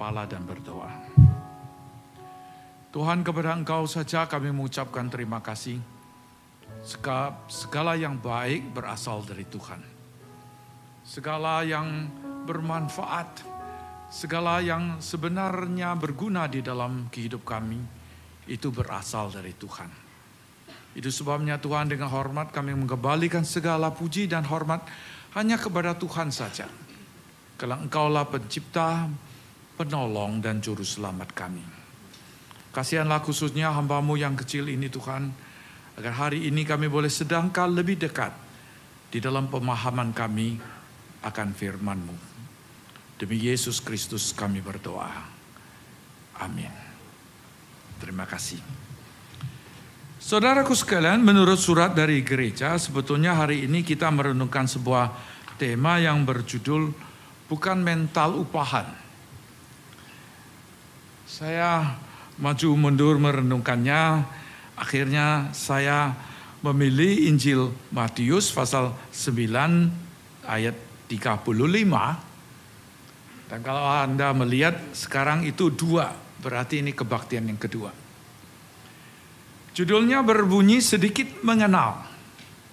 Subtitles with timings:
[0.00, 0.88] kepala dan berdoa.
[2.88, 5.76] Tuhan kepada Engkau saja kami mengucapkan terima kasih.
[7.52, 9.76] Segala yang baik berasal dari Tuhan.
[11.04, 12.08] Segala yang
[12.48, 13.44] bermanfaat,
[14.08, 17.84] segala yang sebenarnya berguna di dalam kehidup kami,
[18.48, 19.92] itu berasal dari Tuhan.
[20.96, 24.80] Itu sebabnya Tuhan dengan hormat kami mengembalikan segala puji dan hormat
[25.36, 26.64] hanya kepada Tuhan saja.
[27.60, 29.04] Kalau engkaulah pencipta,
[29.80, 31.64] penolong dan juru selamat kami.
[32.68, 35.32] Kasihanlah khususnya hambamu yang kecil ini Tuhan,
[35.96, 38.36] agar hari ini kami boleh sedangkan lebih dekat
[39.08, 40.60] di dalam pemahaman kami
[41.24, 42.16] akan firman-Mu.
[43.16, 45.08] Demi Yesus Kristus kami berdoa.
[46.44, 46.72] Amin.
[47.96, 48.60] Terima kasih.
[50.20, 55.08] Saudaraku sekalian, menurut surat dari gereja, sebetulnya hari ini kita merenungkan sebuah
[55.56, 56.92] tema yang berjudul
[57.48, 58.99] bukan mental upahan.
[61.30, 61.94] Saya
[62.42, 64.26] maju mundur merenungkannya,
[64.74, 66.10] akhirnya saya
[66.58, 70.74] memilih Injil Matius pasal 9 ayat
[71.06, 71.46] 35.
[73.46, 76.10] Dan kalau Anda melihat sekarang itu dua,
[76.42, 77.94] berarti ini kebaktian yang kedua.
[79.70, 82.10] Judulnya berbunyi sedikit mengenal.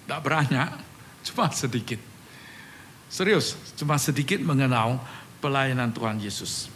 [0.02, 0.70] Tidak banyak,
[1.30, 2.02] cuma sedikit.
[3.06, 4.98] Serius, cuma sedikit mengenal
[5.38, 6.74] pelayanan Tuhan Yesus.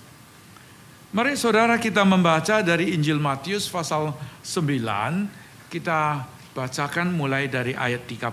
[1.12, 6.24] Mari saudara kita membaca dari Injil Matius pasal 9, kita
[6.56, 8.32] bacakan mulai dari ayat 35.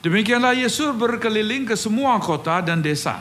[0.00, 3.20] Demikianlah Yesus berkeliling ke semua kota dan desa.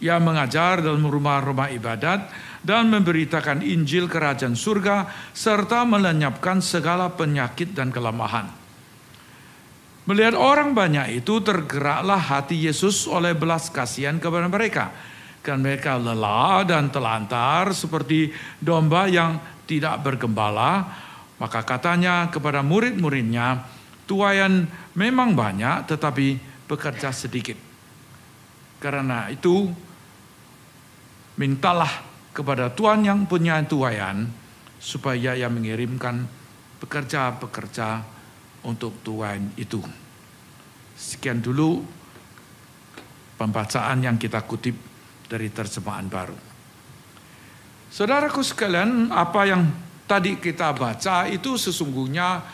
[0.00, 2.32] Ia mengajar dalam rumah-rumah ibadat
[2.64, 8.62] dan memberitakan Injil kerajaan surga serta melenyapkan segala penyakit dan kelemahan
[10.02, 14.90] Melihat orang banyak itu tergeraklah hati Yesus oleh belas kasihan kepada mereka.
[15.42, 18.30] Kan mereka lelah dan telantar seperti
[18.62, 20.86] domba yang tidak bergembala.
[21.42, 23.66] Maka katanya kepada murid-muridnya,
[24.06, 26.38] tuayan memang banyak tetapi
[26.70, 27.58] bekerja sedikit.
[28.78, 29.66] Karena itu
[31.34, 31.90] mintalah
[32.30, 34.30] kepada Tuhan yang punya tuayan
[34.78, 36.26] supaya ia mengirimkan
[36.82, 38.02] pekerja-pekerja
[38.66, 39.82] untuk Tuhan itu.
[40.94, 41.82] Sekian dulu
[43.38, 44.91] pembacaan yang kita kutip
[45.32, 46.36] dari terjemahan baru.
[47.88, 49.64] Saudaraku sekalian, apa yang
[50.04, 52.44] tadi kita baca itu sesungguhnya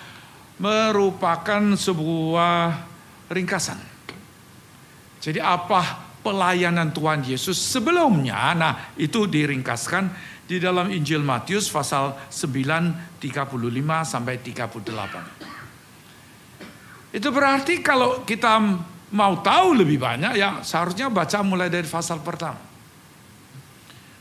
[0.63, 2.79] merupakan sebuah
[3.27, 3.83] ringkasan.
[5.19, 10.15] Jadi apa pelayanan Tuhan Yesus sebelumnya, nah itu diringkaskan
[10.47, 17.11] di dalam Injil Matius pasal 9 35 sampai 38.
[17.15, 18.63] Itu berarti kalau kita
[19.11, 22.68] mau tahu lebih banyak ya seharusnya baca mulai dari pasal pertama.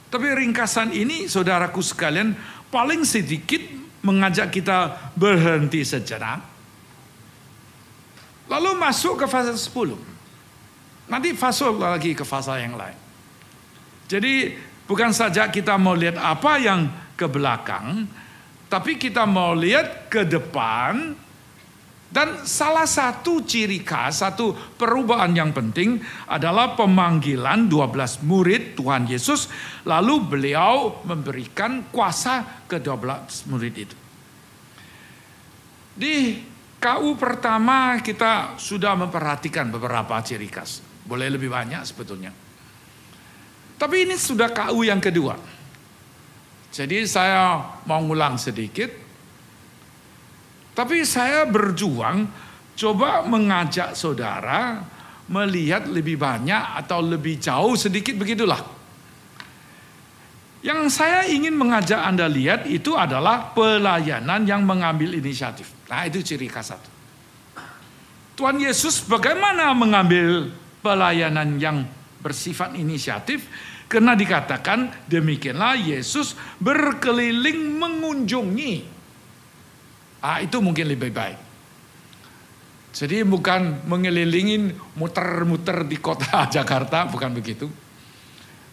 [0.08, 2.32] Tapi ringkasan ini saudaraku sekalian
[2.72, 3.60] paling sedikit
[4.04, 6.40] mengajak kita berhenti sejenak.
[8.48, 11.12] Lalu masuk ke pasal 10.
[11.12, 12.96] Nanti pasal lagi ke pasal yang lain.
[14.08, 14.56] Jadi
[14.88, 16.88] bukan saja kita mau lihat apa yang
[17.20, 18.08] ke belakang,
[18.72, 21.12] tapi kita mau lihat ke depan
[22.08, 26.00] dan salah satu ciri khas, satu perubahan yang penting
[26.32, 29.52] adalah pemanggilan 12 murid Tuhan Yesus.
[29.84, 33.96] Lalu beliau memberikan kuasa ke 12 murid itu.
[35.98, 36.40] Di
[36.80, 40.80] KU pertama kita sudah memperhatikan beberapa ciri khas.
[41.04, 42.32] Boleh lebih banyak sebetulnya.
[43.76, 45.36] Tapi ini sudah KU yang kedua.
[46.72, 49.07] Jadi saya mau ngulang sedikit
[50.78, 52.30] tapi saya berjuang
[52.78, 54.86] coba mengajak saudara
[55.26, 58.62] melihat lebih banyak atau lebih jauh sedikit begitulah.
[60.62, 65.74] Yang saya ingin mengajak Anda lihat itu adalah pelayanan yang mengambil inisiatif.
[65.90, 66.90] Nah itu ciri khas satu.
[68.38, 70.54] Tuhan Yesus bagaimana mengambil
[70.86, 71.90] pelayanan yang
[72.22, 73.50] bersifat inisiatif?
[73.90, 78.97] Karena dikatakan demikianlah Yesus berkeliling mengunjungi
[80.22, 81.40] Ah, itu mungkin lebih baik.
[82.98, 87.70] Jadi bukan mengelilingin muter-muter di kota Jakarta, bukan begitu.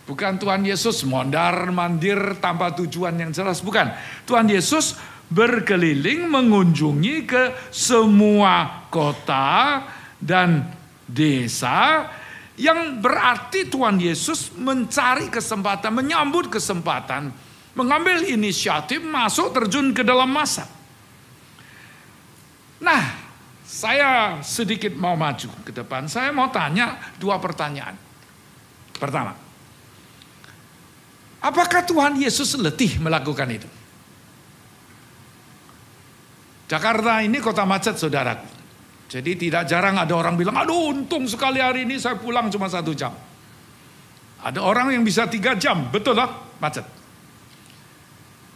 [0.04, 3.88] Bukan Tuhan Yesus mondar mandir tanpa tujuan yang jelas, bukan.
[4.28, 4.96] Tuhan Yesus
[5.32, 7.42] berkeliling mengunjungi ke
[7.72, 9.80] semua kota
[10.20, 10.68] dan
[11.08, 12.08] desa
[12.54, 17.34] yang berarti Tuhan Yesus mencari kesempatan, menyambut kesempatan,
[17.74, 20.68] mengambil inisiatif masuk terjun ke dalam masa.
[22.84, 23.04] Nah,
[23.64, 26.04] saya sedikit mau maju ke depan.
[26.04, 27.96] Saya mau tanya dua pertanyaan.
[28.94, 29.34] Pertama,
[31.44, 33.68] Apakah Tuhan Yesus letih melakukan itu?
[36.64, 38.40] Jakarta ini kota macet saudara.
[39.12, 42.96] Jadi tidak jarang ada orang bilang, aduh untung sekali hari ini saya pulang cuma satu
[42.96, 43.12] jam.
[44.40, 46.88] Ada orang yang bisa tiga jam, betul lah macet.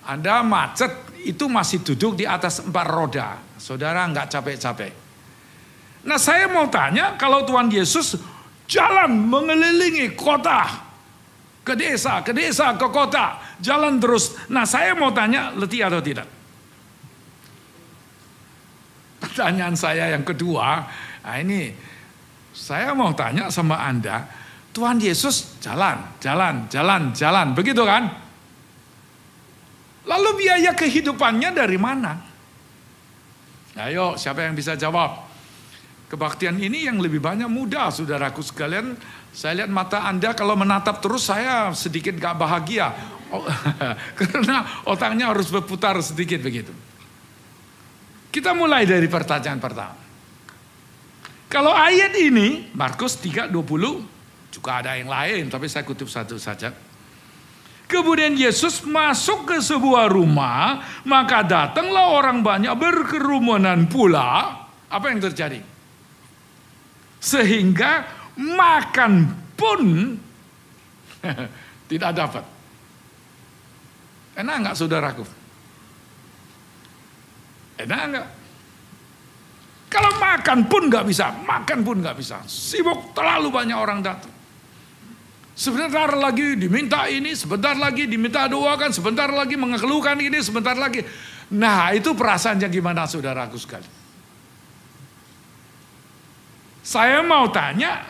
[0.09, 3.29] Anda macet itu masih duduk di atas empat roda.
[3.59, 4.93] Saudara nggak capek-capek.
[6.07, 8.15] Nah saya mau tanya, kalau Tuhan Yesus
[8.71, 10.87] jalan mengelilingi kota,
[11.67, 14.39] ke desa, ke desa, ke kota, jalan terus.
[14.49, 16.29] Nah saya mau tanya, letih atau tidak?
[19.19, 20.87] Pertanyaan saya yang kedua,
[21.27, 21.75] nah ini
[22.55, 24.25] saya mau tanya sama Anda,
[24.71, 28.28] Tuhan Yesus jalan, jalan, jalan, jalan, begitu kan?
[30.09, 32.17] Lalu biaya kehidupannya dari mana?
[33.77, 35.29] Ayo, siapa yang bisa jawab?
[36.09, 38.97] Kebaktian ini yang lebih banyak muda, saudaraku sekalian.
[39.37, 42.97] Saya lihat mata Anda kalau menatap terus saya sedikit gak bahagia.
[43.29, 43.45] Oh,
[44.19, 46.73] karena otaknya harus berputar sedikit begitu.
[48.33, 50.01] Kita mulai dari pertanyaan pertama.
[51.49, 53.53] Kalau ayat ini, Markus 3.20,
[54.53, 56.73] juga ada yang lain, tapi saya kutip satu saja.
[57.89, 64.61] Kemudian Yesus masuk ke sebuah rumah, maka datanglah orang banyak berkerumunan pula.
[64.93, 65.65] Apa yang terjadi?
[67.17, 68.05] Sehingga
[68.37, 70.15] makan pun
[71.91, 72.45] tidak dapat.
[74.37, 75.25] Enak enggak saudaraku?
[77.81, 78.29] Enak enggak?
[79.89, 82.45] Kalau makan pun nggak bisa, makan pun nggak bisa.
[82.45, 84.38] Sibuk terlalu banyak orang datang.
[85.59, 91.03] Sebentar lagi diminta ini, sebentar lagi diminta doakan, sebentar lagi mengeluhkan ini, sebentar lagi.
[91.51, 93.91] Nah itu perasaannya gimana saudaraku sekali.
[96.79, 98.07] Saya mau tanya,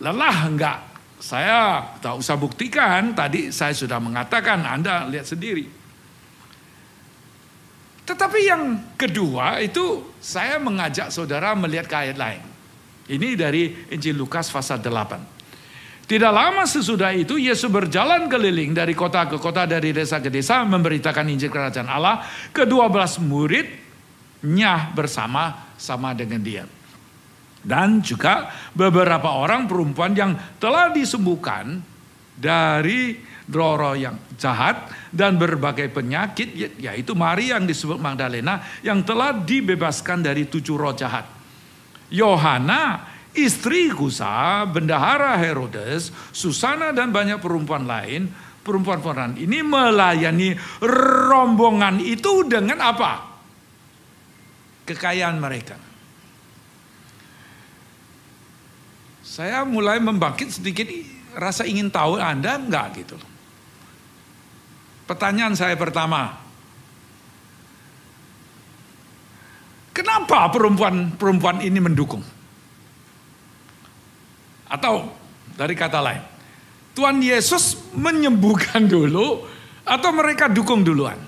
[0.00, 0.78] lelah enggak?
[1.20, 5.68] Saya tak usah buktikan, tadi saya sudah mengatakan, Anda lihat sendiri.
[8.08, 12.42] Tetapi yang kedua itu saya mengajak saudara melihat ke ayat lain.
[13.04, 15.39] Ini dari Injil Lukas pasal 8.
[16.10, 20.66] Tidak lama sesudah itu Yesus berjalan keliling dari kota ke kota, dari desa ke desa
[20.66, 22.26] memberitakan Injil Kerajaan Allah.
[22.50, 26.66] Kedua belas muridnya bersama-sama dengan dia.
[27.62, 31.78] Dan juga beberapa orang perempuan yang telah disembuhkan
[32.34, 33.14] dari
[33.46, 40.26] roh yang jahat dan berbagai penyakit ya, yaitu Maria yang disebut Magdalena yang telah dibebaskan
[40.26, 41.38] dari tujuh roh jahat.
[42.10, 48.26] Yohana Istri Kusa, bendahara Herodes, Susana dan banyak perempuan lain,
[48.66, 50.58] perempuan-perempuan ini melayani
[51.30, 53.30] rombongan itu dengan apa?
[54.82, 55.78] Kekayaan mereka.
[59.22, 60.90] Saya mulai membangkit sedikit
[61.38, 63.14] rasa ingin tahu Anda enggak gitu.
[65.06, 66.34] Pertanyaan saya pertama,
[69.94, 72.39] kenapa perempuan-perempuan ini mendukung?
[74.70, 75.10] Atau
[75.58, 76.22] dari kata lain,
[76.94, 79.44] Tuhan Yesus menyembuhkan dulu
[79.82, 81.18] atau mereka dukung duluan?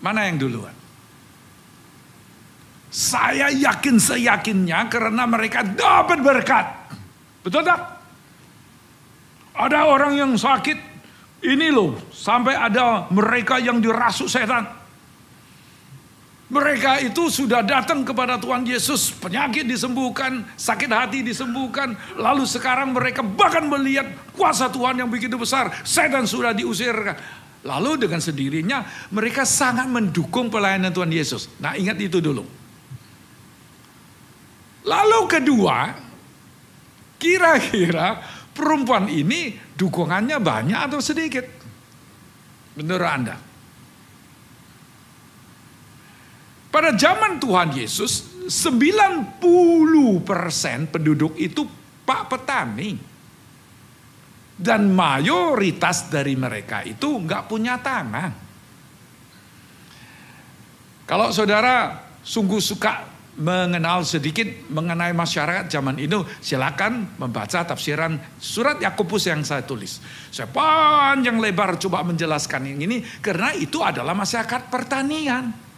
[0.00, 0.72] Mana yang duluan?
[2.90, 6.66] Saya yakin seyakinnya karena mereka dapat berkat.
[7.44, 8.00] Betul tak?
[9.54, 10.78] Ada orang yang sakit,
[11.44, 14.79] ini loh, sampai ada mereka yang dirasuk setan.
[16.50, 23.22] Mereka itu sudah datang kepada Tuhan Yesus, penyakit disembuhkan, sakit hati disembuhkan, lalu sekarang mereka
[23.22, 26.94] bahkan melihat kuasa Tuhan yang begitu besar, setan sudah diusir.
[27.62, 28.82] Lalu dengan sendirinya
[29.14, 31.46] mereka sangat mendukung pelayanan Tuhan Yesus.
[31.62, 32.42] Nah ingat itu dulu.
[34.90, 35.94] Lalu kedua,
[37.14, 38.18] kira-kira
[38.50, 41.46] perempuan ini dukungannya banyak atau sedikit?
[42.74, 43.49] Menurut Anda?
[46.70, 49.42] Pada zaman Tuhan Yesus, 90%
[50.86, 51.66] penduduk itu
[52.06, 52.94] pak petani.
[54.60, 58.28] Dan mayoritas dari mereka itu nggak punya tanah.
[61.10, 63.08] Kalau saudara sungguh suka
[63.40, 69.98] mengenal sedikit mengenai masyarakat zaman itu, silakan membaca tafsiran surat Yakobus yang saya tulis.
[70.28, 75.69] Saya panjang lebar coba menjelaskan yang ini karena itu adalah masyarakat pertanian.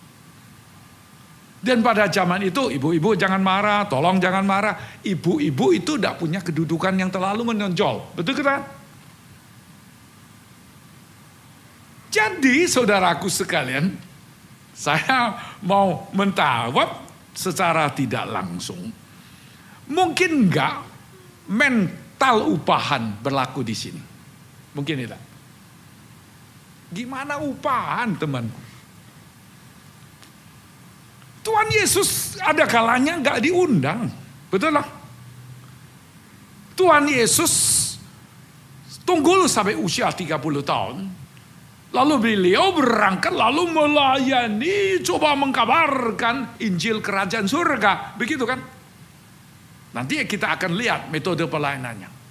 [1.62, 4.98] Dan pada zaman itu ibu-ibu jangan marah, tolong jangan marah.
[4.98, 8.18] Ibu-ibu itu tidak punya kedudukan yang terlalu menonjol.
[8.18, 8.66] Betul kan?
[12.10, 13.94] Jadi saudaraku sekalian,
[14.74, 18.90] saya mau mentawab secara tidak langsung.
[19.86, 20.82] Mungkin enggak
[21.46, 24.02] mental upahan berlaku di sini.
[24.74, 25.22] Mungkin tidak.
[26.90, 28.71] Gimana upahan temanku?
[31.42, 34.06] Tuhan Yesus ada kalanya nggak diundang.
[34.46, 34.86] Betul lah.
[36.78, 37.52] Tuhan Yesus
[39.02, 40.96] tunggu sampai usia 30 tahun.
[41.92, 48.16] Lalu beliau berangkat lalu melayani, coba mengkabarkan Injil kerajaan surga.
[48.16, 48.56] Begitu kan?
[49.92, 52.21] Nanti kita akan lihat metode pelayanannya.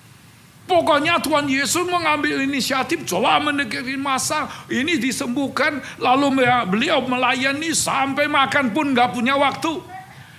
[0.72, 8.72] Pokoknya Tuhan Yesus mengambil inisiatif, coba mendekati masa, ini disembuhkan, lalu beliau melayani sampai makan
[8.72, 9.84] pun nggak punya waktu.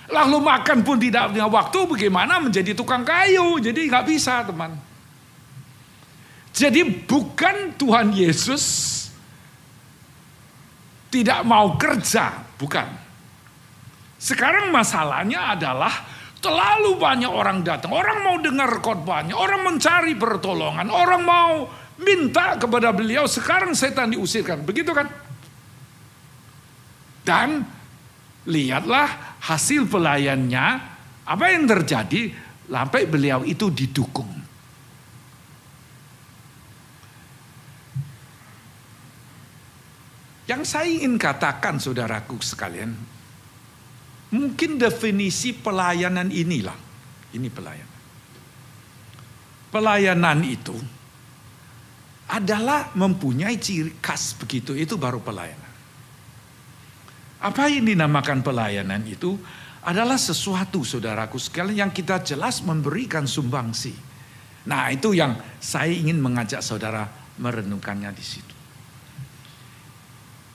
[0.09, 3.61] Lalu makan pun tidak punya waktu, bagaimana menjadi tukang kayu?
[3.61, 4.73] Jadi nggak bisa teman.
[6.49, 8.65] Jadi bukan Tuhan Yesus
[11.13, 12.89] tidak mau kerja, bukan.
[14.17, 15.93] Sekarang masalahnya adalah
[16.43, 21.71] Terlalu banyak orang datang, orang mau dengar khotbahnya, orang mencari pertolongan, orang mau
[22.03, 24.59] minta kepada beliau, sekarang setan diusirkan.
[24.59, 25.07] Begitu kan?
[27.23, 27.63] Dan
[28.51, 30.67] lihatlah hasil pelayannya,
[31.23, 32.35] apa yang terjadi,
[32.67, 34.43] sampai beliau itu didukung.
[40.43, 42.91] Yang saya ingin katakan saudaraku sekalian,
[44.33, 46.77] Mungkin definisi pelayanan inilah.
[47.33, 48.01] Ini pelayanan.
[49.69, 50.77] Pelayanan itu
[52.29, 54.73] adalah mempunyai ciri khas begitu.
[54.73, 55.71] Itu baru pelayanan.
[57.43, 59.37] Apa yang dinamakan pelayanan itu
[59.83, 63.91] adalah sesuatu saudaraku sekalian yang kita jelas memberikan sumbangsi.
[64.63, 67.03] Nah itu yang saya ingin mengajak saudara
[67.35, 68.55] merenungkannya di situ.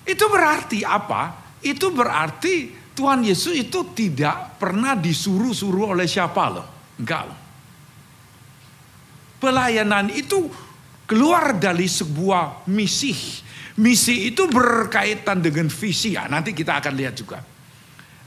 [0.09, 1.53] Itu berarti apa?
[1.61, 6.67] Itu berarti Tuhan Yesus itu tidak pernah disuruh-suruh oleh siapa loh.
[6.99, 7.39] Enggak loh.
[9.39, 10.51] Pelayanan itu
[11.07, 13.15] keluar dari sebuah misi.
[13.79, 16.19] Misi itu berkaitan dengan visi.
[16.19, 17.39] Ya, nanti kita akan lihat juga.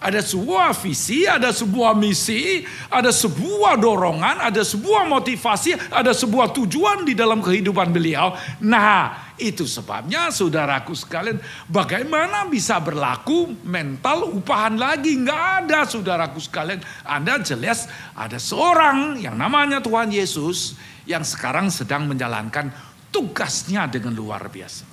[0.01, 7.05] Ada sebuah visi, ada sebuah misi, ada sebuah dorongan, ada sebuah motivasi, ada sebuah tujuan
[7.05, 8.33] di dalam kehidupan beliau.
[8.65, 15.17] Nah, itu sebabnya saudaraku sekalian, bagaimana bisa berlaku mental upahan lagi?
[15.17, 16.79] Nggak ada saudaraku sekalian.
[17.01, 20.77] Anda jelas ada seorang yang namanya Tuhan Yesus
[21.09, 22.69] yang sekarang sedang menjalankan
[23.09, 24.85] tugasnya dengan luar biasa.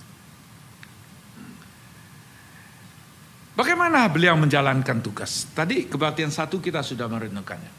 [3.55, 5.51] Bagaimana beliau menjalankan tugas?
[5.51, 7.75] Tadi kebaktian satu kita sudah merenungkannya.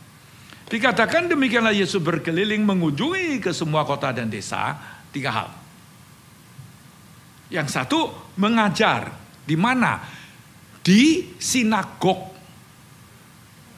[0.69, 4.77] Dikatakan demikianlah Yesus berkeliling mengunjungi ke semua kota dan desa.
[5.09, 5.58] Tiga hal.
[7.49, 7.99] Yang satu
[8.37, 9.09] mengajar.
[9.45, 9.97] Di mana?
[10.79, 12.21] Di sinagog.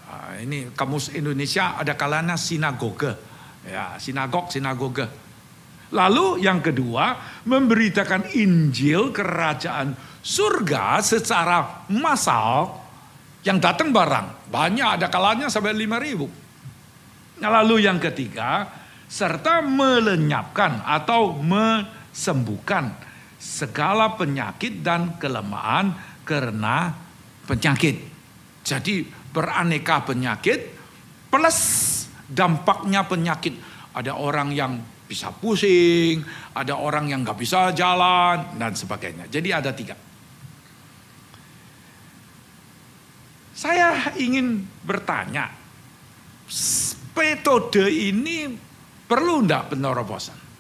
[0.08, 3.16] Nah, ini kamus Indonesia ada kalanya sinagoge.
[3.68, 5.08] Ya, sinagog, sinagoge.
[5.92, 12.80] Lalu yang kedua memberitakan Injil kerajaan surga secara massal
[13.44, 16.32] yang datang barang banyak ada kalanya sampai lima ribu.
[17.42, 18.70] Nah, lalu yang ketiga
[19.12, 22.94] serta melenyapkan atau mesembuhkan
[23.42, 26.94] segala penyakit dan kelemahan karena
[27.50, 27.98] penyakit.
[28.62, 29.02] Jadi
[29.34, 30.70] beraneka penyakit
[31.34, 31.60] plus
[32.30, 33.58] dampaknya penyakit.
[33.92, 34.78] Ada orang yang
[35.10, 36.24] bisa pusing,
[36.56, 39.28] ada orang yang nggak bisa jalan dan sebagainya.
[39.28, 39.98] Jadi ada tiga.
[43.52, 45.52] Saya ingin bertanya,
[47.14, 48.48] metode ini
[49.06, 50.51] perlu enggak penerobosan?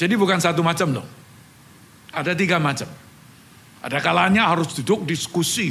[0.00, 1.04] Jadi bukan satu macam loh.
[2.16, 2.88] Ada tiga macam.
[3.84, 5.68] Ada kalanya harus duduk diskusi.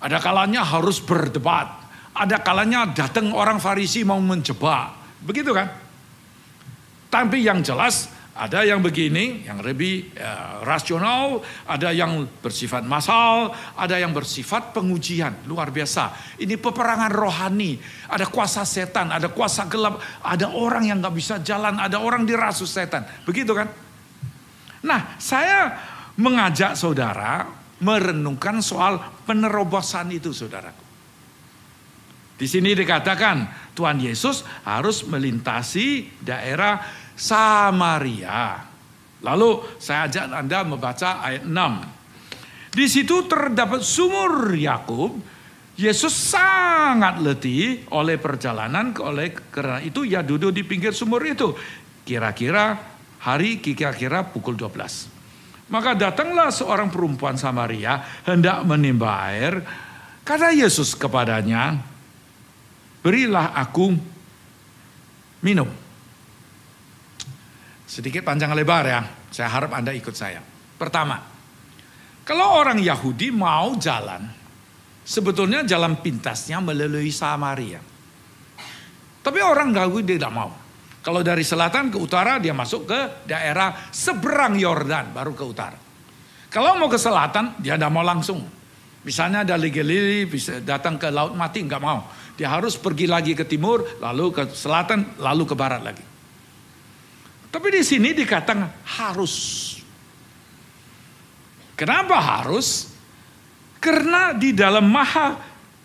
[0.00, 1.68] Ada kalanya harus berdebat.
[2.16, 5.20] Ada kalanya datang orang Farisi mau menjebak.
[5.20, 5.68] Begitu kan?
[7.12, 13.98] Tapi yang jelas ada yang begini, yang lebih uh, rasional, ada yang bersifat masal, ada
[13.98, 15.44] yang bersifat pengujian.
[15.50, 16.38] Luar biasa.
[16.38, 17.76] Ini peperangan rohani.
[18.06, 22.70] Ada kuasa setan, ada kuasa gelap, ada orang yang nggak bisa jalan, ada orang dirasus
[22.70, 23.02] setan.
[23.26, 23.66] Begitu kan?
[24.86, 25.74] Nah, saya
[26.16, 27.44] mengajak saudara
[27.82, 30.90] merenungkan soal penerobosan itu, saudaraku.
[32.40, 36.80] Di sini dikatakan Tuhan Yesus harus melintasi daerah
[37.20, 38.64] Samaria.
[39.20, 42.72] Lalu saya ajak Anda membaca ayat 6.
[42.72, 45.20] Di situ terdapat sumur Yakub.
[45.80, 51.56] Yesus sangat letih oleh perjalanan oleh karena itu ya duduk di pinggir sumur itu.
[52.04, 52.76] Kira-kira
[53.24, 55.72] hari kira-kira pukul 12.
[55.72, 57.96] Maka datanglah seorang perempuan Samaria
[58.28, 59.64] hendak menimba air.
[60.20, 61.80] Kata Yesus kepadanya,
[63.00, 63.96] berilah aku
[65.40, 65.79] minum.
[67.90, 69.02] Sedikit panjang lebar ya,
[69.34, 70.38] saya harap Anda ikut saya.
[70.78, 71.18] Pertama,
[72.22, 74.30] kalau orang Yahudi mau jalan,
[75.02, 77.82] sebetulnya jalan pintasnya melalui Samaria.
[79.26, 80.54] Tapi orang Yahudi tidak mau.
[81.02, 85.74] Kalau dari selatan ke utara dia masuk ke daerah seberang Yordan baru ke utara.
[86.46, 88.46] Kalau mau ke selatan dia tidak mau langsung.
[89.02, 92.06] Misalnya dari Galilei bisa datang ke Laut Mati nggak mau.
[92.38, 96.09] Dia harus pergi lagi ke timur, lalu ke selatan, lalu ke barat lagi.
[97.50, 99.34] Tapi di sini dikatakan harus.
[101.74, 102.94] Kenapa harus?
[103.82, 105.34] Karena di dalam maha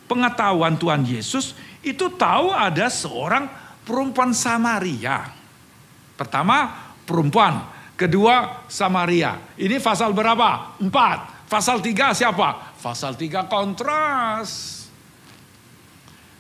[0.06, 3.50] pengetahuan Tuhan Yesus itu tahu ada seorang
[3.82, 5.32] perempuan Samaria.
[6.14, 6.74] Pertama
[7.08, 9.56] perempuan, kedua Samaria.
[9.56, 10.76] Ini pasal berapa?
[10.78, 11.48] Empat.
[11.48, 12.76] Pasal tiga siapa?
[12.82, 14.75] Pasal tiga kontras.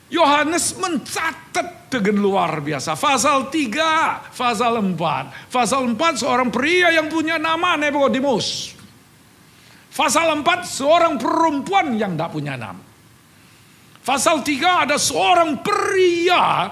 [0.05, 2.93] Yohanes mencatat dengan luar biasa.
[2.93, 5.49] Pasal 3, pasal 4.
[5.49, 8.77] Pasal 4 seorang pria yang punya nama Nebuchadnezzar.
[9.95, 12.83] Pasal 4 seorang perempuan yang tidak punya nama.
[14.05, 16.69] Pasal 3 ada seorang pria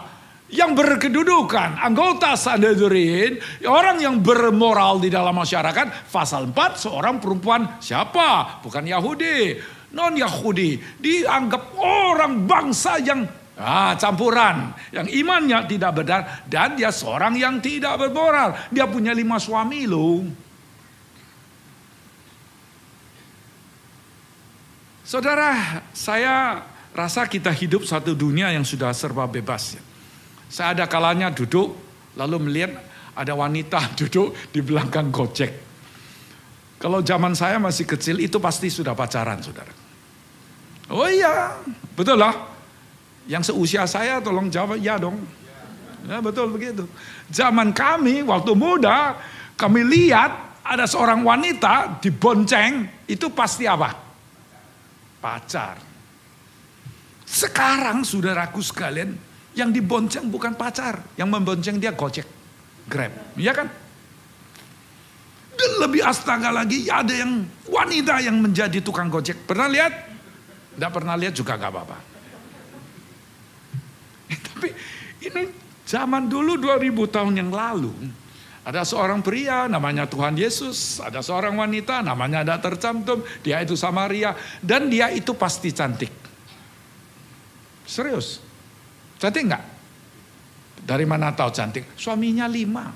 [0.54, 6.14] yang berkedudukan, anggota Sanhedrin, orang yang bermoral di dalam masyarakat.
[6.14, 8.62] Pasal 4 seorang perempuan siapa?
[8.62, 9.58] Bukan Yahudi
[9.94, 13.24] non Yahudi dianggap orang bangsa yang
[13.58, 18.58] ah, campuran, yang imannya tidak benar dan dia seorang yang tidak bermoral.
[18.74, 20.26] Dia punya lima suami loh.
[25.04, 26.64] Saudara, saya
[26.96, 29.78] rasa kita hidup satu dunia yang sudah serba bebas.
[29.78, 29.84] Ya.
[30.50, 31.76] Saya ada kalanya duduk,
[32.18, 32.82] lalu melihat
[33.14, 35.54] ada wanita duduk di belakang gojek.
[36.82, 39.83] Kalau zaman saya masih kecil itu pasti sudah pacaran, saudara.
[40.92, 41.56] Oh iya,
[41.96, 42.52] betul lah.
[43.24, 45.20] Yang seusia saya tolong jawab ya dong.
[46.04, 46.84] Ya betul begitu.
[47.32, 49.16] Zaman kami waktu muda,
[49.56, 53.96] kami lihat ada seorang wanita dibonceng, itu pasti apa?
[55.24, 55.80] Pacar.
[57.24, 59.16] Sekarang saudaraku sekalian,
[59.56, 62.28] yang dibonceng bukan pacar, yang membonceng dia gojek,
[62.86, 63.72] grab, iya kan?
[65.54, 69.46] Dan lebih astaga lagi, ada yang wanita yang menjadi tukang gojek.
[69.46, 70.13] Pernah lihat?
[70.74, 71.98] Tidak pernah lihat juga gak apa-apa.
[74.34, 74.70] Tapi
[75.30, 75.44] ini
[75.86, 77.94] zaman dulu 2000 tahun yang lalu.
[78.64, 81.04] Ada seorang pria namanya Tuhan Yesus.
[81.04, 83.20] Ada seorang wanita namanya ada tercantum.
[83.44, 84.34] Dia itu Samaria.
[84.64, 86.12] Dan dia itu pasti cantik.
[87.84, 88.40] Serius.
[89.20, 89.64] Cantik nggak?
[90.84, 91.92] Dari mana tahu cantik?
[92.00, 92.88] Suaminya lima.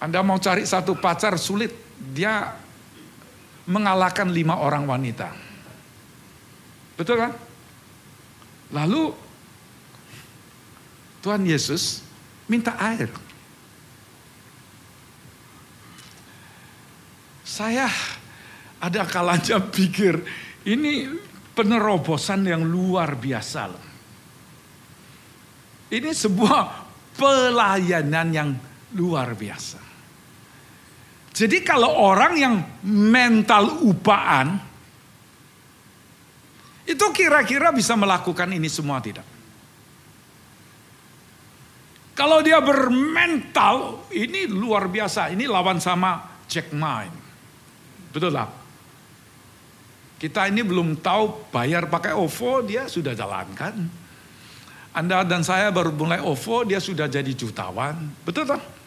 [0.00, 1.72] Anda mau cari satu pacar sulit.
[1.98, 2.56] Dia
[3.68, 5.28] mengalahkan lima orang wanita.
[6.96, 7.32] Betul kan?
[8.72, 9.12] Lalu
[11.20, 12.02] Tuhan Yesus
[12.48, 13.12] minta air.
[17.44, 17.90] Saya
[18.80, 20.22] ada kalanya pikir
[20.64, 21.10] ini
[21.52, 23.74] penerobosan yang luar biasa.
[25.88, 26.60] Ini sebuah
[27.16, 28.50] pelayanan yang
[28.94, 29.87] luar biasa.
[31.38, 34.58] Jadi kalau orang yang mental upaan,
[36.82, 39.22] itu kira-kira bisa melakukan ini semua tidak?
[42.18, 45.30] Kalau dia bermental, ini luar biasa.
[45.30, 47.14] Ini lawan sama Jack Mind.
[48.10, 48.50] Betul lah.
[50.18, 53.78] Kita ini belum tahu bayar pakai OVO, dia sudah jalankan.
[54.90, 58.10] Anda dan saya baru mulai OVO, dia sudah jadi jutawan.
[58.26, 58.77] Betul tak?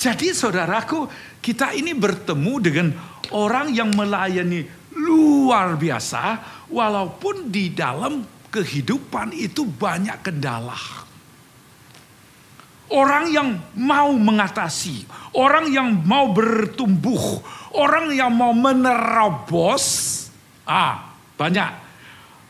[0.00, 1.04] Jadi saudaraku,
[1.44, 2.88] kita ini bertemu dengan
[3.36, 4.64] orang yang melayani
[4.96, 6.40] luar biasa,
[6.72, 11.04] walaupun di dalam kehidupan itu banyak kendala.
[12.88, 15.04] Orang yang mau mengatasi,
[15.36, 17.44] orang yang mau bertumbuh,
[17.76, 19.84] orang yang mau menerobos,
[20.64, 21.89] ah banyak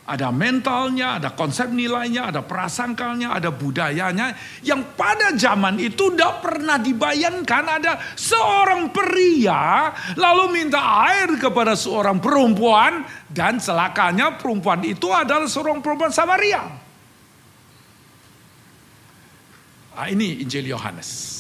[0.09, 4.35] ada mentalnya, ada konsep nilainya, ada prasangkalnya, ada budayanya.
[4.65, 12.19] Yang pada zaman itu tidak pernah dibayangkan ada seorang pria lalu minta air kepada seorang
[12.19, 13.07] perempuan.
[13.31, 16.65] Dan celakanya perempuan itu adalah seorang perempuan Samaria.
[19.95, 21.31] Nah, ini Injil Yohanes.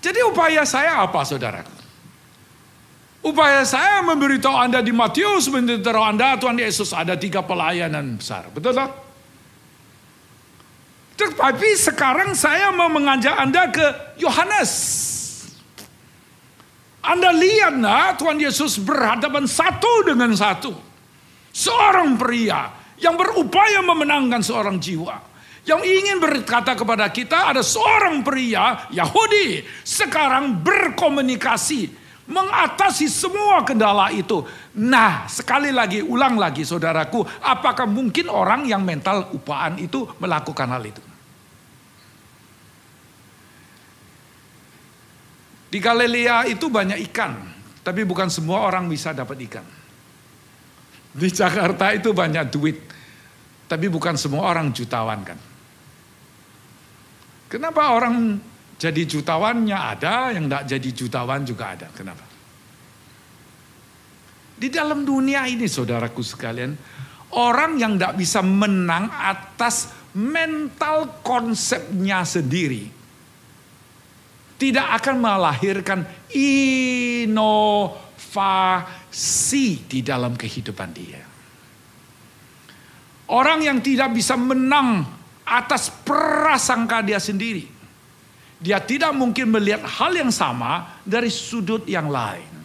[0.00, 1.79] Jadi upaya saya apa saudara?
[3.20, 8.48] Upaya saya memberitahu Anda di Matius, memberitahu Anda Tuhan Yesus ada tiga pelayanan besar.
[8.48, 8.90] Betul tak?
[11.20, 14.72] Tetapi sekarang saya mau mengajak Anda ke Yohanes.
[17.04, 20.72] Anda lihat nah, Tuhan Yesus berhadapan satu dengan satu.
[21.52, 25.28] Seorang pria yang berupaya memenangkan seorang jiwa.
[25.68, 31.99] Yang ingin berkata kepada kita ada seorang pria Yahudi sekarang berkomunikasi
[32.30, 34.46] mengatasi semua kendala itu.
[34.78, 40.82] Nah, sekali lagi ulang lagi saudaraku, apakah mungkin orang yang mental upaan itu melakukan hal
[40.86, 41.02] itu?
[45.70, 47.34] Di Galilea itu banyak ikan,
[47.82, 49.66] tapi bukan semua orang bisa dapat ikan.
[51.10, 52.78] Di Jakarta itu banyak duit,
[53.66, 55.38] tapi bukan semua orang jutawan kan.
[57.50, 58.38] Kenapa orang
[58.80, 61.92] jadi jutawannya ada, yang tidak jadi jutawan juga ada.
[61.92, 62.24] Kenapa?
[64.56, 66.72] Di dalam dunia ini saudaraku sekalian,
[67.36, 73.00] orang yang tidak bisa menang atas mental konsepnya sendiri
[74.60, 76.04] tidak akan melahirkan
[76.36, 77.48] inovasi
[79.88, 81.24] di dalam kehidupan dia.
[83.32, 85.08] Orang yang tidak bisa menang
[85.48, 87.79] atas prasangka dia sendiri.
[88.60, 92.60] Dia tidak mungkin melihat hal yang sama dari sudut yang lain.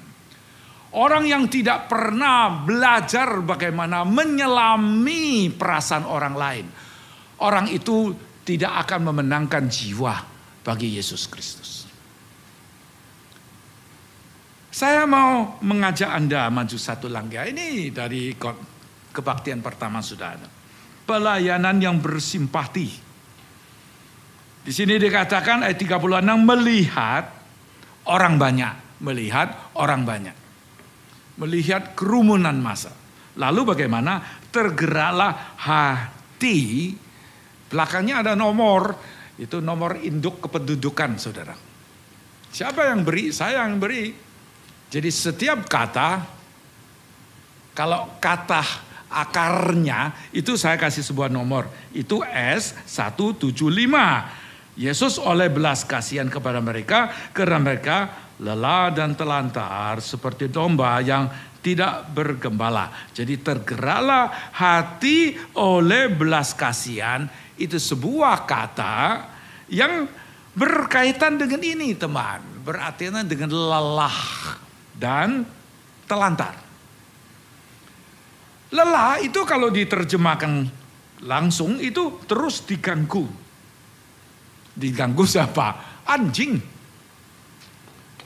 [0.95, 6.65] Orang yang tidak pernah belajar bagaimana menyelami perasaan orang lain.
[7.43, 8.15] Orang itu
[8.47, 10.15] tidak akan memenangkan jiwa
[10.63, 11.83] bagi Yesus Kristus.
[14.75, 17.47] Saya mau mengajak Anda maju satu langkah.
[17.47, 18.35] Ini dari
[19.11, 20.47] kebaktian pertama sudah ada.
[21.07, 23.04] Pelayanan yang bersimpati.
[24.65, 27.29] Di sini dikatakan ayat 36 melihat
[28.09, 30.33] orang banyak, melihat orang banyak.
[31.37, 32.89] Melihat kerumunan masa.
[33.37, 34.25] Lalu bagaimana?
[34.49, 36.97] Tergeraklah hati.
[37.69, 38.97] Belakangnya ada nomor,
[39.37, 41.53] itu nomor induk kependudukan saudara.
[42.49, 43.29] Siapa yang beri?
[43.29, 44.15] Saya yang beri.
[44.89, 46.25] Jadi setiap kata,
[47.77, 48.63] kalau kata
[49.11, 51.67] akarnya itu saya kasih sebuah nomor.
[51.91, 53.93] Itu S175.
[54.75, 57.97] Yesus oleh belas kasihan kepada mereka karena mereka
[58.43, 61.31] lelah dan telantar seperti domba yang
[61.63, 62.91] tidak bergembala.
[63.15, 69.25] Jadi tergeraklah hati oleh belas kasihan itu sebuah kata
[69.71, 70.05] yang
[70.53, 72.43] berkaitan dengan ini teman.
[72.61, 74.19] Berarti dengan lelah
[74.93, 75.47] dan
[76.05, 76.53] telantar.
[78.75, 80.67] Lelah itu kalau diterjemahkan
[81.23, 83.44] langsung itu terus diganggu.
[84.75, 86.03] Diganggu siapa?
[86.03, 86.59] Anjing.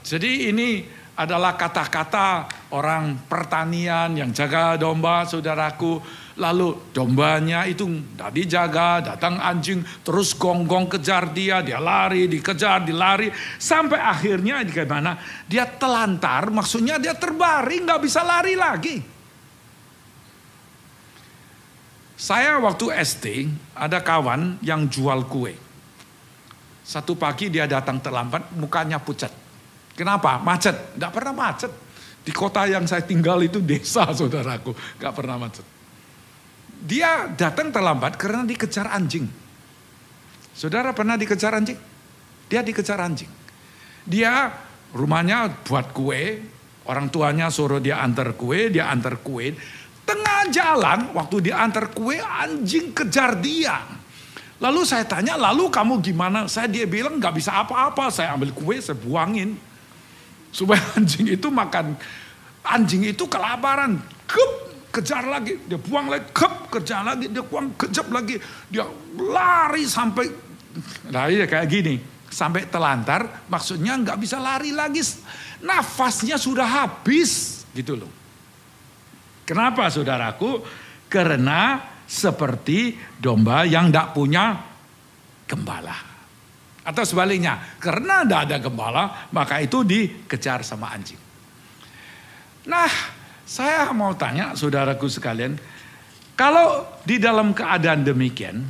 [0.01, 0.81] Jadi ini
[1.19, 5.99] adalah kata-kata orang pertanian yang jaga domba saudaraku.
[6.39, 13.27] Lalu dombanya itu tidak dijaga, datang anjing, terus gonggong kejar dia, dia lari, dikejar, dilari.
[13.59, 15.19] Sampai akhirnya gimana?
[15.51, 19.03] Dia telantar, maksudnya dia terbaring, nggak bisa lari lagi.
[22.15, 23.25] Saya waktu SD
[23.75, 25.68] ada kawan yang jual kue.
[26.89, 29.29] Satu pagi dia datang terlambat, mukanya pucat.
[29.93, 30.41] Kenapa?
[30.41, 30.97] Macet.
[30.97, 31.69] Tidak pernah macet.
[32.25, 34.73] Di kota yang saya tinggal itu desa saudaraku.
[34.97, 35.61] Gak pernah macet.
[36.81, 39.29] Dia datang terlambat karena dikejar anjing.
[40.57, 41.77] Saudara pernah dikejar anjing?
[42.49, 43.29] Dia dikejar anjing.
[44.09, 44.49] Dia
[44.89, 46.41] rumahnya buat kue,
[46.89, 49.53] orang tuanya suruh dia antar kue, dia antar kue.
[50.09, 53.98] Tengah jalan, waktu dia antar kue, anjing kejar dia.
[54.59, 56.43] Lalu saya tanya, lalu kamu gimana?
[56.51, 58.11] Saya dia bilang nggak bisa apa-apa.
[58.11, 59.55] Saya ambil kue, saya buangin.
[60.51, 61.95] Supaya anjing itu makan.
[62.67, 64.03] Anjing itu kelaparan.
[64.27, 64.51] Kup,
[64.91, 65.55] kejar lagi.
[65.63, 66.27] Dia buang lagi.
[66.35, 67.31] Kup, kejar lagi.
[67.31, 68.35] Dia buang, kejap lagi.
[68.67, 68.83] Dia
[69.15, 70.27] lari sampai.
[71.07, 71.95] Lari kayak gini.
[72.27, 73.47] Sampai telantar.
[73.47, 74.99] Maksudnya nggak bisa lari lagi.
[75.63, 77.63] Nafasnya sudah habis.
[77.71, 78.11] Gitu loh.
[79.47, 80.61] Kenapa saudaraku?
[81.09, 84.57] Karena seperti domba yang tidak punya
[85.45, 85.93] gembala.
[86.81, 91.21] Atau sebaliknya, karena tidak ada gembala, maka itu dikejar sama anjing.
[92.65, 92.89] Nah,
[93.45, 95.53] saya mau tanya saudaraku sekalian,
[96.33, 98.65] kalau di dalam keadaan demikian,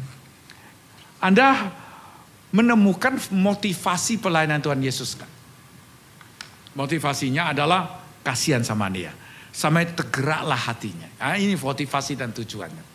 [1.24, 1.72] Anda
[2.52, 5.32] menemukan motivasi pelayanan Tuhan Yesus kan?
[6.76, 9.16] Motivasinya adalah kasihan sama dia.
[9.50, 11.08] Sampai tergeraklah hatinya.
[11.24, 12.89] Nah, ini motivasi dan tujuannya.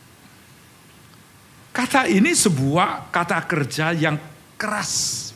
[1.74, 4.14] Kata ini sebuah kata kerja yang
[4.54, 5.34] keras.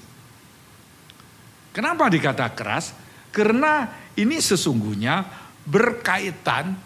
[1.74, 2.94] Kenapa dikata keras?
[3.34, 5.26] Karena ini sesungguhnya
[5.66, 6.78] berkaitan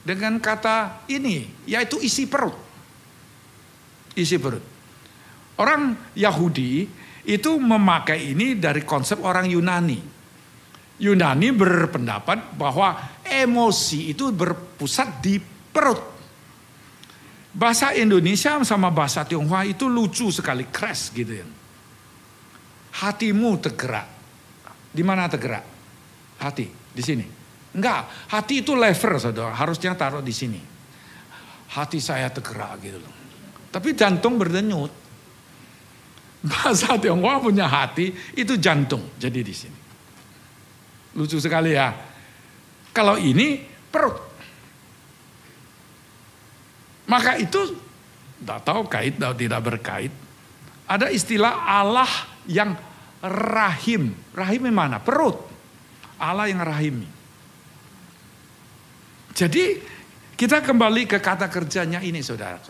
[0.00, 2.56] dengan kata ini, yaitu isi perut.
[4.16, 4.64] Isi perut.
[5.60, 6.88] Orang Yahudi
[7.28, 10.00] itu memakai ini dari konsep orang Yunani.
[11.04, 12.96] Yunani berpendapat bahwa
[13.28, 15.36] emosi itu berpusat di
[15.68, 16.13] perut.
[17.54, 21.46] Bahasa Indonesia sama bahasa Tionghoa itu lucu sekali, crash gitu ya.
[22.98, 24.10] Hatimu tergerak.
[24.90, 25.62] Di mana tergerak?
[26.42, 27.26] Hati, di sini.
[27.74, 30.58] Enggak, hati itu lever saudara, harusnya taruh di sini.
[31.78, 33.14] Hati saya tergerak gitu loh.
[33.70, 34.90] Tapi jantung berdenyut.
[36.44, 39.78] Bahasa Tionghoa punya hati itu jantung, jadi di sini.
[41.14, 41.94] Lucu sekali ya.
[42.90, 44.33] Kalau ini perut.
[47.04, 47.76] Maka itu
[48.40, 50.12] tidak tahu kait atau tidak berkait.
[50.84, 52.08] Ada istilah Allah
[52.44, 52.76] yang
[53.24, 54.12] rahim.
[54.36, 55.00] Rahim mana?
[55.00, 55.40] Perut.
[56.20, 57.08] Allah yang rahimi.
[59.34, 59.82] Jadi
[60.38, 62.60] kita kembali ke kata kerjanya ini saudara.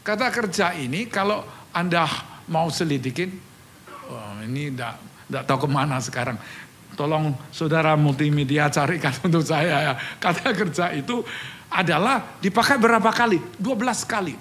[0.00, 2.08] Kata kerja ini kalau Anda
[2.50, 3.30] mau selidikin,
[4.10, 6.40] oh, ini tidak tahu ke mana sekarang.
[6.98, 9.94] Tolong saudara multimedia carikan untuk saya ya.
[10.18, 11.22] Kata kerja itu
[11.70, 13.38] adalah dipakai berapa kali?
[13.62, 14.34] 12 kali.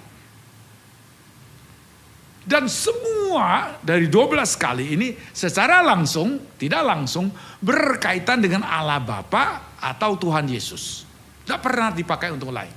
[2.49, 7.29] Dan semua dari 12 kali ini secara langsung, tidak langsung
[7.61, 11.05] berkaitan dengan Allah Bapa atau Tuhan Yesus.
[11.45, 12.73] Tidak pernah dipakai untuk lain.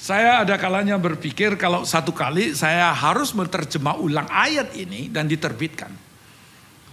[0.00, 5.92] Saya ada kalanya berpikir kalau satu kali saya harus menerjemah ulang ayat ini dan diterbitkan.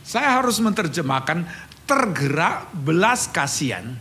[0.04, 1.48] Saya harus menerjemahkan
[1.88, 3.98] tergerak belas kasihan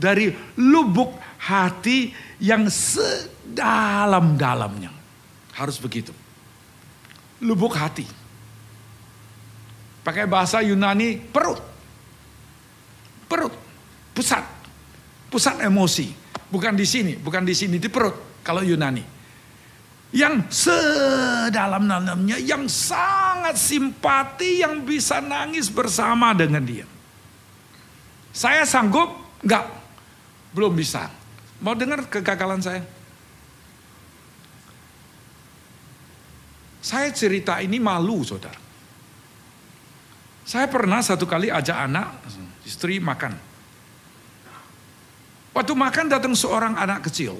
[0.00, 1.12] dari lubuk
[1.44, 2.08] hati
[2.40, 4.88] yang sedalam-dalamnya.
[5.52, 6.16] Harus begitu.
[7.44, 8.08] Lubuk hati.
[10.00, 11.60] Pakai bahasa Yunani perut.
[13.28, 13.52] Perut.
[14.16, 14.48] Pusat.
[15.28, 16.16] Pusat emosi.
[16.48, 19.20] Bukan di sini, bukan di sini di perut kalau Yunani
[20.10, 26.82] yang sedalam-dalamnya, yang sangat simpati, yang bisa nangis bersama dengan dia.
[28.34, 29.30] Saya sanggup?
[29.42, 29.79] Enggak,
[30.54, 31.10] belum bisa.
[31.60, 32.82] Mau dengar kegagalan saya?
[36.80, 38.56] Saya cerita ini malu, saudara.
[40.48, 42.08] Saya pernah satu kali ajak anak,
[42.64, 43.36] istri makan.
[45.52, 47.36] Waktu makan datang seorang anak kecil,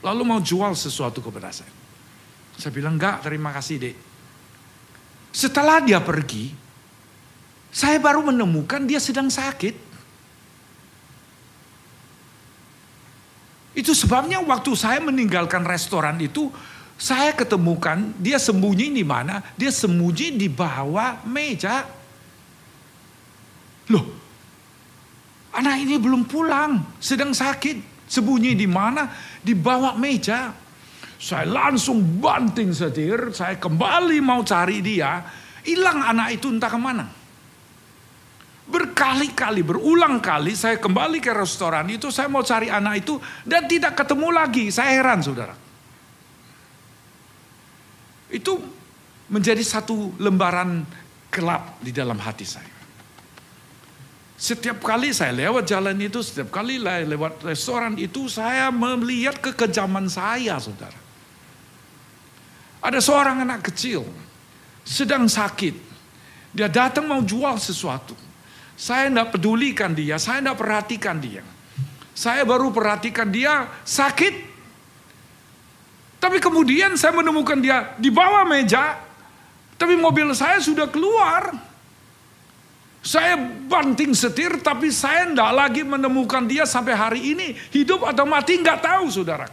[0.00, 1.68] Lalu mau jual sesuatu kepada saya.
[2.56, 3.96] Saya bilang, enggak terima kasih dek.
[5.30, 6.52] Setelah dia pergi,
[7.68, 9.89] saya baru menemukan dia sedang sakit.
[13.70, 16.50] Itu sebabnya waktu saya meninggalkan restoran itu,
[17.00, 19.40] saya ketemukan dia sembunyi di mana?
[19.54, 21.86] Dia sembunyi di bawah meja.
[23.88, 24.04] Loh,
[25.54, 28.04] anak ini belum pulang, sedang sakit.
[28.10, 29.06] Sembunyi di mana?
[29.38, 30.50] Di bawah meja.
[31.20, 35.22] Saya langsung banting setir, saya kembali mau cari dia.
[35.62, 37.19] Hilang anak itu entah ke mana.
[38.70, 43.98] Berkali-kali, berulang kali saya kembali ke restoran itu, saya mau cari anak itu dan tidak
[43.98, 44.70] ketemu lagi.
[44.70, 45.58] Saya heran saudara.
[48.30, 48.62] Itu
[49.26, 50.86] menjadi satu lembaran
[51.34, 52.78] gelap di dalam hati saya.
[54.40, 60.56] Setiap kali saya lewat jalan itu, setiap kali lewat restoran itu, saya melihat kekejaman saya,
[60.56, 60.96] saudara.
[62.80, 64.06] Ada seorang anak kecil,
[64.80, 65.76] sedang sakit.
[66.56, 68.29] Dia datang mau jual sesuatu.
[68.80, 71.44] Saya tidak pedulikan dia, saya tidak perhatikan dia.
[72.16, 74.48] Saya baru perhatikan dia sakit.
[76.16, 78.96] Tapi kemudian saya menemukan dia di bawah meja,
[79.76, 81.52] tapi mobil saya sudah keluar.
[83.04, 83.36] Saya
[83.68, 87.52] banting setir tapi saya tidak lagi menemukan dia sampai hari ini.
[87.76, 89.48] Hidup atau mati nggak tahu saudara.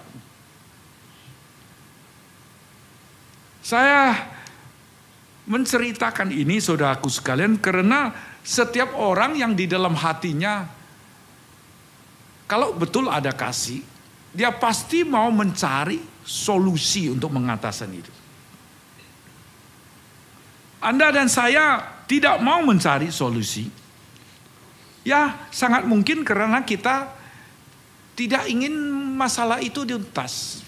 [3.59, 4.15] Saya
[5.47, 8.11] menceritakan ini saudaraku sekalian karena
[8.47, 10.63] setiap orang yang di dalam hatinya
[12.47, 13.83] kalau betul ada kasih,
[14.31, 18.13] dia pasti mau mencari solusi untuk mengatasi itu.
[20.79, 23.67] Anda dan saya tidak mau mencari solusi,
[25.03, 27.12] ya sangat mungkin karena kita
[28.15, 28.71] tidak ingin
[29.19, 30.63] masalah itu diuntas.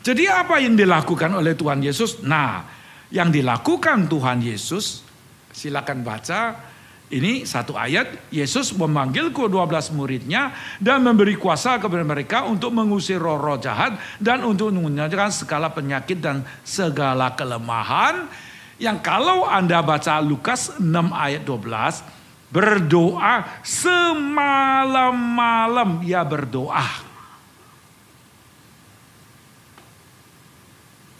[0.00, 2.24] Jadi apa yang dilakukan oleh Tuhan Yesus?
[2.24, 2.64] Nah,
[3.12, 5.04] yang dilakukan Tuhan Yesus,
[5.52, 6.72] silakan baca
[7.12, 13.20] ini satu ayat, Yesus memanggil kedua belas muridnya dan memberi kuasa kepada mereka untuk mengusir
[13.20, 18.32] roh-roh jahat dan untuk mengunyahkan segala penyakit dan segala kelemahan.
[18.80, 27.12] Yang kalau Anda baca Lukas 6 ayat 12, berdoa semalam-malam ia berdoa.